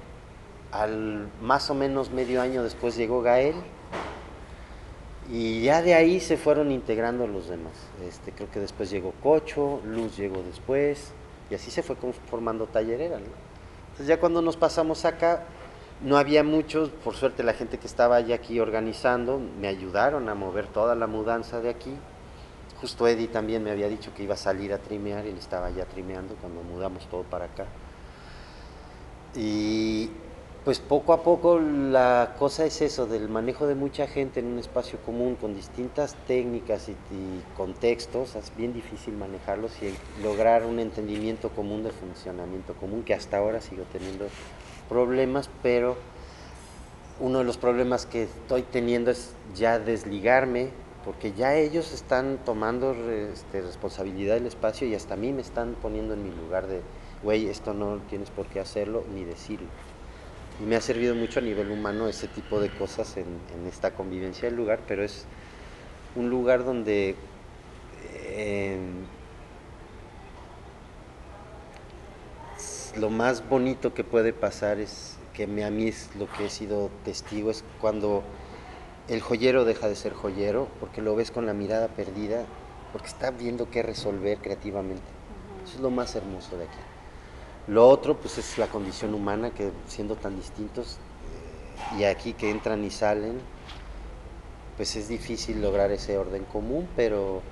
[0.72, 3.56] al más o menos medio año después llegó Gael
[5.32, 7.74] Y ya de ahí se fueron integrando los demás.
[8.08, 11.12] Este, creo que después llegó Cocho, Luz llegó después,
[11.52, 11.96] y así se fue
[12.30, 13.18] formando Tallerera.
[13.18, 15.44] Entonces ya cuando nos pasamos acá,
[16.02, 20.36] no había muchos, por suerte la gente que estaba ya aquí organizando, me ayudaron a
[20.36, 21.94] mover toda la mudanza de aquí.
[22.82, 25.86] Justo Eddie también me había dicho que iba a salir a trimear él estaba ya
[25.86, 27.66] trimeando cuando mudamos todo para acá.
[29.36, 30.10] Y
[30.70, 34.60] pues poco a poco la cosa es eso, del manejo de mucha gente en un
[34.60, 36.94] espacio común con distintas técnicas y,
[37.58, 43.38] contextos, es bien difícil manejarlos y lograr un entendimiento común de funcionamiento común, que hasta
[43.38, 44.28] ahora sigo teniendo
[44.88, 45.98] problemas, pero
[47.20, 50.70] uno de los problemas que estoy teniendo es ya desligarme,
[51.04, 55.76] porque ya ellos están tomando este, responsabilidad del espacio y hasta a mí me están
[55.82, 56.82] poniendo en mi lugar de,
[57.24, 59.68] güey, esto no tienes por qué hacerlo ni decirlo.
[60.60, 63.28] Y me ha servido mucho a nivel humano ese tipo de cosas en,
[63.68, 65.26] esta convivencia del lugar, pero es
[66.16, 67.16] un lugar donde
[68.26, 68.78] eh,
[72.98, 76.90] lo más bonito que puede pasar es que a mí es lo que he sido
[77.06, 78.24] testigo, es cuando
[79.08, 82.46] el joyero deja de ser joyero, porque lo ves con la mirada perdida,
[82.92, 85.02] porque está viendo qué resolver creativamente.
[85.64, 86.89] Eso es lo más hermoso de aquí.
[87.70, 90.98] Lo otro, pues es la condición humana, que siendo tan distintos,
[91.94, 93.40] eh, y aquí que entran y salen,
[94.76, 97.44] pues es difícil lograr ese orden común, pero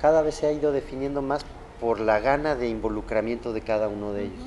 [0.00, 1.44] cada vez se ha ido definiendo más
[1.80, 4.44] por la gana de involucramiento de cada uno de ellos.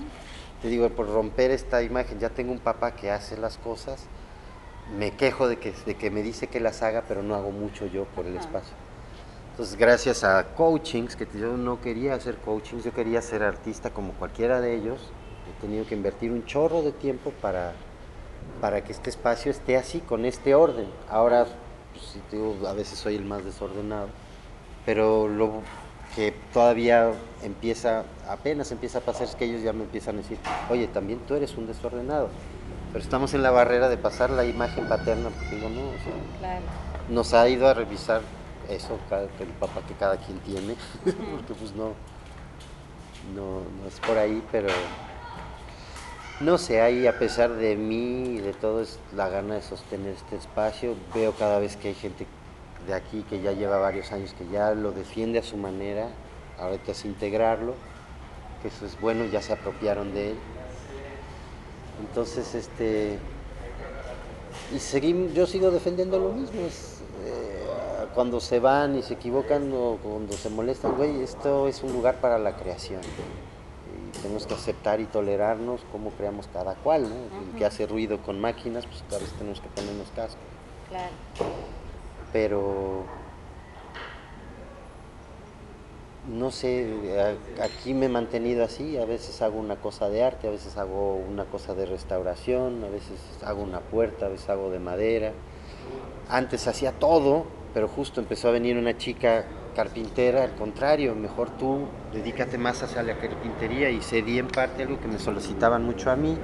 [0.61, 4.05] Te digo, por romper esta imagen, ya tengo un papá que hace las cosas,
[4.97, 7.87] me quejo de que, de que me dice que las haga, pero no hago mucho
[7.87, 8.73] yo por el espacio.
[9.53, 14.13] Entonces, gracias a coachings, que yo no quería hacer coachings, yo quería ser artista como
[14.13, 14.99] cualquiera de ellos,
[15.47, 17.73] he tenido que invertir un chorro de tiempo para,
[18.59, 20.87] para que este espacio esté así, con este orden.
[21.07, 21.45] Ahora,
[21.91, 24.07] pues, a veces soy el más desordenado,
[24.87, 25.61] pero lo
[26.15, 27.11] que todavía
[27.43, 30.39] empieza, apenas empieza a pasar es que ellos ya me empiezan a decir,
[30.71, 32.29] oye, también tú eres un desordenado.
[32.91, 37.47] Pero estamos en la barrera de pasar la imagen paterna, porque digo, no, nos ha
[37.47, 38.21] ido a revisar
[38.69, 38.99] eso,
[39.39, 41.93] el papá que cada quien tiene, porque pues no,
[43.35, 44.69] no, es por ahí, pero
[46.39, 50.13] no sé, ahí a pesar de mí y de todo es la gana de sostener
[50.13, 52.25] este espacio, veo cada vez que hay gente
[52.87, 56.09] de aquí que ya lleva varios años, que ya lo defiende a su manera,
[56.59, 57.75] ahorita es integrarlo,
[58.61, 60.37] que eso es bueno, ya se apropiaron de él.
[62.01, 63.19] Entonces, este,
[64.73, 66.92] y seguimos, yo sigo defendiendo lo mismo, es,
[68.13, 72.21] cuando se van y se equivocan o cuando se molestan, güey, esto es un lugar
[72.21, 73.01] para la creación.
[73.01, 77.15] Y tenemos que aceptar y tolerarnos como creamos cada cual, ¿no?
[77.15, 80.41] El que hace ruido con máquinas, pues cada vez tenemos que ponernos cascos.
[80.89, 81.11] Claro.
[82.31, 83.03] Pero
[86.27, 90.51] no sé, aquí me he mantenido así, a veces hago una cosa de arte, a
[90.51, 94.79] veces hago una cosa de restauración, a veces hago una puerta, a veces hago de
[94.79, 95.33] madera.
[96.29, 101.87] Antes hacía todo, pero justo empezó a venir una chica carpintera, al contrario, mejor tú
[102.13, 106.15] dedícate más hacia la carpintería y cedí en parte algo que me solicitaban mucho a
[106.15, 106.37] mí.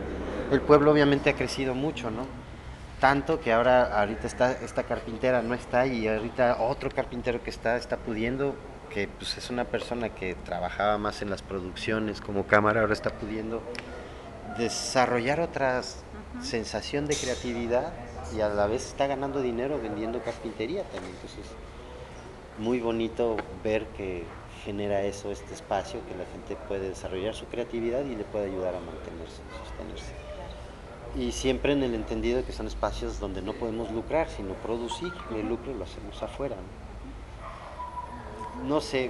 [0.52, 2.26] El pueblo obviamente ha crecido mucho, ¿no?
[3.00, 7.78] Tanto que ahora ahorita está esta carpintera no está y ahorita otro carpintero que está
[7.78, 8.56] está pudiendo
[8.90, 13.12] que pues es una persona que trabajaba más en las producciones como cámara ahora está
[13.12, 13.62] pudiendo
[14.58, 15.82] desarrollar otra
[16.42, 17.94] sensación de creatividad
[18.36, 21.14] y a la vez está ganando dinero vendiendo carpintería también.
[21.16, 21.46] Entonces,
[22.58, 24.24] muy bonito ver que
[24.64, 28.76] genera eso, este espacio, que la gente puede desarrollar su creatividad y le puede ayudar
[28.76, 30.14] a mantenerse, sostenerse.
[31.16, 35.12] Y siempre en el entendido de que son espacios donde no podemos lucrar, sino producir.
[35.32, 36.56] El lucro lo hacemos afuera.
[38.68, 39.10] no sé,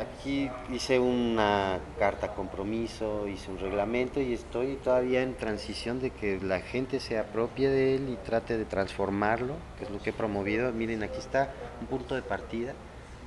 [0.00, 6.40] aquí hice una carta compromiso, hice un reglamento y estoy todavía en transición de que
[6.40, 10.12] la gente se apropie de él y trate de transformarlo, que es lo que he
[10.12, 10.72] promovido.
[10.72, 12.74] Miren, aquí está un punto de partida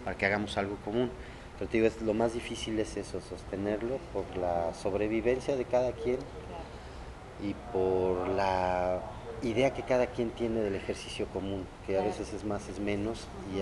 [0.04, 1.12] para que hagamos algo común.
[1.58, 6.18] Pero te digo, lo más difícil es eso, sostenerlo por la sobrevivencia de cada quien
[7.44, 9.02] y por la
[9.42, 13.28] idea que cada quien tiene del ejercicio común, que a veces es más, es menos,
[13.54, 13.62] y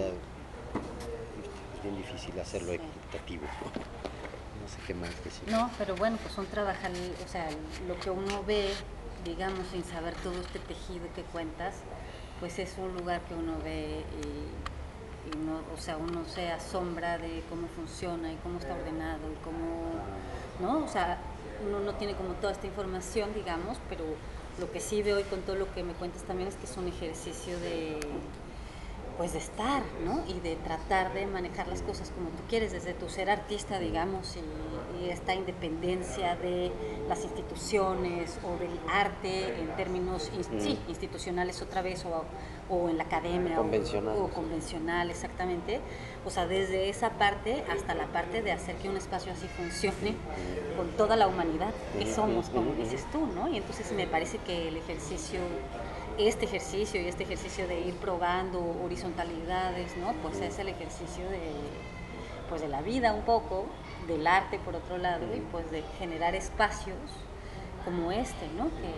[1.95, 2.73] difícil hacerlo
[4.61, 5.47] No sé qué más decir.
[5.47, 6.91] No, pero bueno, pues son trabajar,
[7.23, 7.47] o sea,
[7.87, 8.69] lo que uno ve,
[9.23, 11.75] digamos, sin saber todo este tejido que cuentas,
[12.39, 17.43] pues es un lugar que uno ve y, no, o sea, uno se asombra de
[17.49, 19.91] cómo funciona y cómo está ordenado y cómo,
[20.59, 20.85] ¿no?
[20.85, 21.17] O sea,
[21.65, 24.03] uno no tiene como toda esta información, digamos, pero
[24.59, 26.77] lo que sí veo y con todo lo que me cuentas también es que es
[26.77, 27.99] un ejercicio de
[29.17, 30.23] pues de estar, ¿no?
[30.27, 34.35] Y de tratar de manejar las cosas como tú quieres, desde tu ser artista, digamos,
[34.35, 34.41] y,
[35.09, 36.71] esta independencia de
[37.07, 42.25] las instituciones o del arte en términos sí, institucionales otra vez, o,
[42.69, 43.55] o en la academia.
[43.55, 44.17] Convencional.
[44.17, 45.79] O, convencional, exactamente.
[46.25, 50.15] O sea, desde esa parte hasta la parte de hacer que un espacio así funcione
[50.75, 53.47] con toda la humanidad que somos, como dices tú, ¿no?
[53.47, 55.39] Y entonces me parece que el ejercicio
[56.17, 60.13] este ejercicio y este ejercicio de ir probando horizontalidades, ¿no?
[60.23, 61.51] Pues es el ejercicio de,
[62.49, 63.65] pues de la vida un poco,
[64.07, 66.97] del arte por otro lado, y pues de generar espacios
[67.85, 68.65] como este, ¿no?
[68.65, 68.93] Que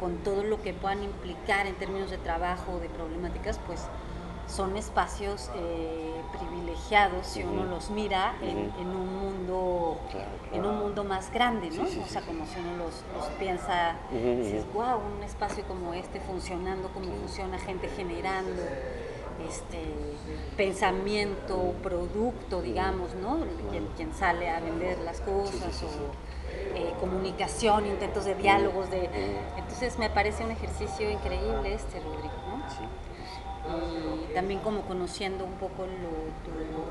[0.00, 3.86] con todo lo que puedan implicar en términos de trabajo, de problemáticas, pues
[4.48, 9.98] son espacios eh, privilegiados si uno los mira en, un mundo
[10.52, 11.82] en un mundo más grande, ¿no?
[11.82, 17.06] o sea, como si uno los, piensa, dices, wow, un espacio como este funcionando, como
[17.06, 18.62] funciona gente generando,
[19.46, 19.78] este
[20.56, 23.38] pensamiento, producto, digamos, ¿no?
[23.96, 29.08] Quien, sale a vender las cosas o eh, comunicación, intentos de diálogos, de
[29.56, 33.17] entonces me parece un ejercicio increíble este, Rodrigo, ¿no?
[33.68, 35.86] Y también como conociendo un poco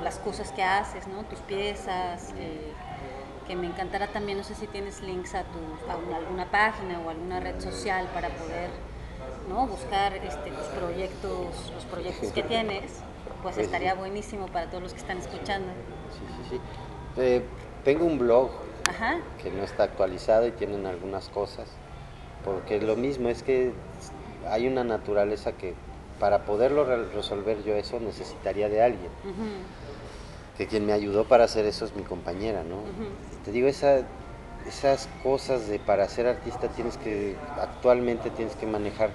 [0.03, 1.23] las cosas que haces, ¿no?
[1.23, 2.73] tus piezas, eh,
[3.47, 5.59] que me encantará también, no sé si tienes links a, tu,
[5.89, 8.69] a alguna página o alguna red social para poder
[9.49, 9.67] ¿no?
[9.67, 13.01] buscar este, tus proyectos, los proyectos que tienes,
[13.41, 15.69] pues, pues estaría buenísimo para todos los que están escuchando.
[16.11, 17.21] Sí, sí, sí.
[17.21, 17.43] Eh,
[17.84, 18.51] tengo un blog
[19.41, 21.69] que no está actualizado y tienen algunas cosas,
[22.43, 23.73] porque lo mismo es que
[24.49, 25.75] hay una naturaleza que
[26.20, 29.09] para poderlo resolver yo eso necesitaría de alguien.
[30.57, 32.78] Que quien me ayudó para hacer eso es mi compañera, ¿no?
[33.45, 34.01] Te digo, esa,
[34.68, 39.11] esas cosas de para ser artista tienes que, actualmente tienes que manejar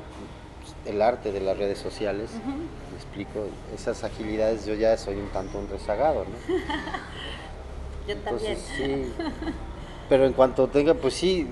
[0.84, 2.30] el arte de las redes sociales.
[2.46, 6.54] Me explico, esas agilidades yo ya soy un tanto un rezagado, ¿no?
[8.08, 8.56] yo también.
[8.56, 9.12] Sí,
[10.08, 11.48] pero en cuanto tenga, pues sí,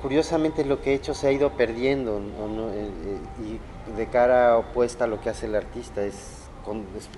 [0.00, 5.04] curiosamente lo que he hecho se ha ido perdiendo eh, eh, y de cara opuesta
[5.04, 6.38] a lo que hace el artista es,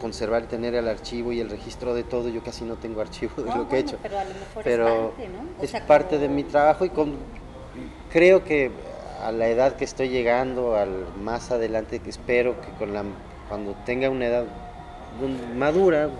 [0.00, 2.28] conservar y tener el archivo y el registro de todo.
[2.28, 3.98] Yo casi no tengo archivo de lo que he hecho,
[4.62, 5.12] pero,
[5.60, 6.90] es parte, de mi trabajo y
[8.10, 8.70] creo que
[9.22, 13.04] a la edad que estoy llegando, al más adelante, que espero que con la,
[13.48, 14.44] cuando tenga una edad
[15.54, 16.10] madura,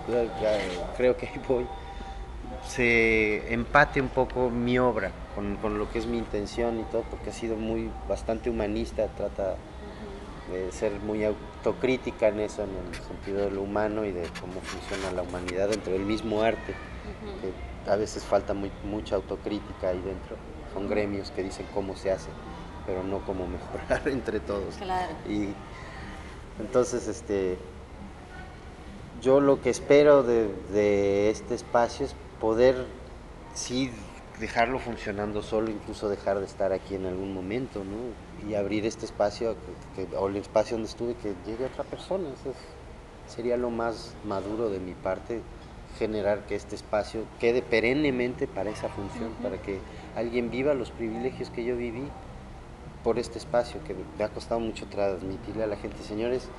[0.97, 1.67] creo que ahí voy
[2.67, 7.29] se empate un poco mi obra con, lo que es mi intención y todo, porque
[7.29, 9.55] ha sido muy bastante humanista, trata
[10.51, 14.61] de ser muy autocrítica en eso, en el sentido de lo humano y de cómo
[14.61, 16.73] funciona la humanidad dentro del mismo arte,
[17.83, 20.37] que a veces falta muy, mucha autocrítica ahí dentro.
[20.73, 22.29] Son gremios que dicen cómo se hace,
[22.85, 24.75] pero no cómo mejorar entre todos.
[25.27, 25.49] Y
[26.59, 27.57] entonces, este,
[29.21, 32.85] yo lo que espero de, de este espacio es poder
[33.53, 33.91] sí
[34.39, 38.49] dejarlo funcionando solo, incluso dejar de estar aquí en algún momento, ¿no?
[38.49, 39.55] Y abrir este espacio,
[40.19, 42.27] o el espacio donde estuve, que llegue a otra persona.
[42.29, 42.53] Eso
[43.27, 45.41] sería lo más maduro de mi parte,
[45.97, 49.79] generar que este espacio quede perennemente para esa función, para que
[50.15, 52.09] alguien viva los privilegios que yo viví
[53.03, 56.49] por este espacio, que me ha costado mucho transmitirle a la gente, señores,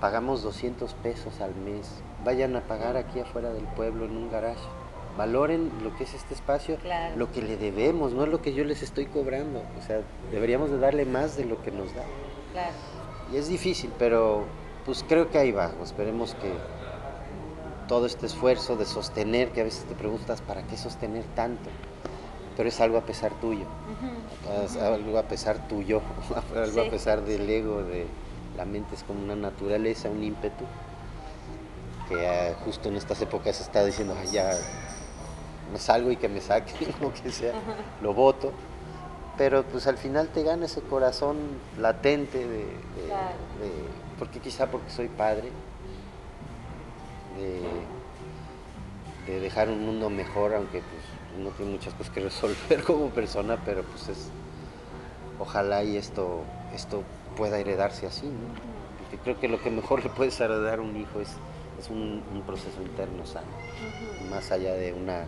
[0.00, 1.88] pagamos 200 pesos al mes,
[2.24, 4.66] vayan a pagar aquí afuera del pueblo en un garaje
[5.16, 6.78] valoren lo que es este espacio,
[7.16, 9.62] lo que le debemos, no es lo que yo les estoy cobrando.
[9.78, 10.00] O sea,
[10.30, 12.02] deberíamos de darle más de lo que nos da.
[13.32, 14.44] Y es difícil, pero
[14.84, 15.72] pues creo que ahí va.
[15.82, 16.52] Esperemos que
[17.88, 21.70] todo este esfuerzo de sostener, que a veces te preguntas, ¿para qué sostener tanto?
[22.56, 23.66] Pero es algo a pesar tuyo,
[24.64, 26.00] es algo a pesar tuyo,
[26.56, 28.06] algo a pesar del ego, de
[28.56, 30.64] la mente es como una naturaleza, un ímpetu,
[32.08, 34.50] que ah, justo en estas épocas está diciendo, ya
[35.72, 37.54] me salgo y que me saque, lo que sea,
[38.02, 38.52] lo voto.
[39.36, 41.36] Pero pues al final te gana ese corazón
[41.78, 42.66] latente de,
[44.18, 45.50] porque quizá porque soy padre,
[49.26, 53.58] de, dejar un mundo mejor, aunque pues no tiene muchas cosas que resolver como persona,
[53.64, 54.30] pero pues es,
[55.38, 56.42] ojalá y esto,
[56.74, 57.02] esto
[57.36, 58.30] pueda heredarse así,
[58.98, 61.30] Porque creo que lo que mejor le puedes heredar a un hijo es,
[61.78, 63.48] es un, proceso interno sano,
[64.30, 65.24] más allá de una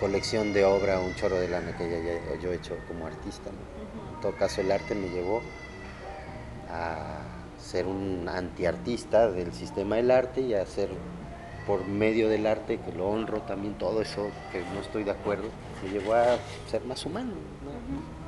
[0.00, 1.86] colección de obra, un chorro de lana que
[2.42, 3.50] yo he hecho como artista.
[3.50, 5.42] En todo caso, el arte me llevó
[6.70, 7.18] a
[7.58, 10.88] ser un antiartista del sistema del arte y a ser
[11.66, 15.48] por medio del arte, que lo honro también, todo eso que no estoy de acuerdo,
[15.82, 16.38] me llevó a
[16.70, 17.32] ser más humano,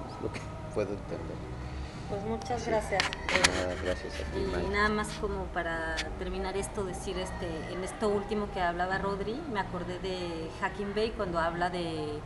[0.09, 0.41] es lo que
[0.75, 1.62] puedo entender.
[2.13, 3.03] Pues muchas gracias.
[3.83, 4.67] gracias a ti.
[4.67, 9.41] Y nada más como para terminar esto, decir este, en esto último que hablaba Rodri,
[9.51, 12.21] me acordé de Hacking Bay cuando habla de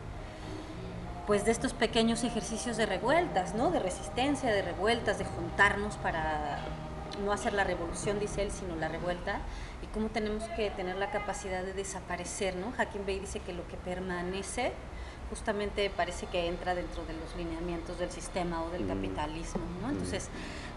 [1.25, 3.71] pues de estos pequeños ejercicios de revueltas, ¿no?
[3.71, 6.59] De resistencia, de revueltas, de juntarnos para
[7.23, 9.39] no hacer la revolución, dice él, sino la revuelta,
[9.81, 12.73] y cómo tenemos que tener la capacidad de desaparecer, ¿no?
[12.73, 14.73] Hacking Bay dice que lo que permanece
[15.29, 18.87] justamente parece que entra dentro de los lineamientos del sistema o del Mm.
[18.87, 19.87] capitalismo, ¿no?
[19.87, 19.91] Mm.
[19.91, 20.29] Entonces,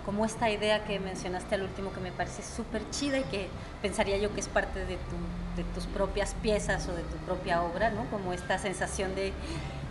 [0.04, 3.48] como esta idea que mencionaste al último que me parece súper chida y que
[3.82, 7.62] pensaría yo que es parte de, tu, de tus propias piezas o de tu propia
[7.62, 8.04] obra, ¿no?
[8.10, 9.32] Como esta sensación de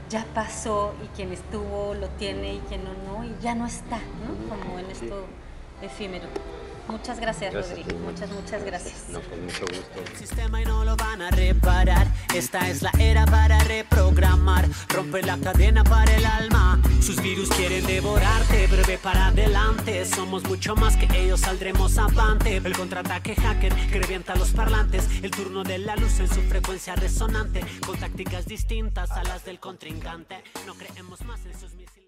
[0.10, 3.98] ya pasó y quien estuvo lo tiene y quien no, no, y ya no está,
[3.98, 4.50] ¿no?
[4.58, 5.26] Como en esto
[5.82, 6.26] efímero.
[6.90, 8.00] Muchas gracias, Rodrigo.
[8.00, 9.10] Muchas, muchas gracias.
[9.10, 10.02] No, con mucho gusto.
[10.04, 12.08] el sistema y no lo van a reparar.
[12.34, 14.68] Esta es la era para reprogramar.
[14.88, 16.82] Rompe la cadena para el alma.
[17.00, 20.04] Sus virus quieren devorarte, breve para adelante.
[20.04, 22.58] Somos mucho más que ellos, saldremos avante.
[22.58, 25.08] El contraataque hacker que revienta los parlantes.
[25.22, 27.64] El turno de la luz en su frecuencia resonante.
[27.86, 30.44] Con tácticas distintas a las del contrincante.
[30.66, 31.99] No creemos más en sus misiles.